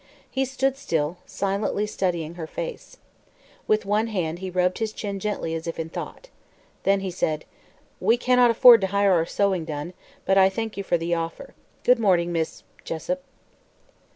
He 0.31 0.45
stood 0.45 0.77
still, 0.77 1.17
silently 1.27 1.85
studying 1.85 2.33
her 2.33 2.47
face. 2.47 2.97
With 3.67 3.85
one 3.85 4.07
hand 4.07 4.39
he 4.39 4.49
rubbed 4.49 4.79
his 4.79 4.93
chin 4.93 5.19
gently, 5.19 5.53
as 5.53 5.67
if 5.67 5.77
in 5.77 5.89
thought. 5.89 6.29
Then 6.81 7.01
he 7.01 7.11
said: 7.11 7.45
"We 7.99 8.17
cannot 8.17 8.49
afford 8.49 8.81
to 8.81 8.87
hire 8.87 9.13
our 9.13 9.27
sewing 9.27 9.63
done, 9.63 9.93
but 10.25 10.39
I 10.39 10.49
thank 10.49 10.75
you 10.75 10.83
for 10.83 10.97
the 10.97 11.13
offer. 11.13 11.53
Good 11.83 11.99
morning, 11.99 12.31
Miss 12.31 12.63
Jessup." 12.83 13.21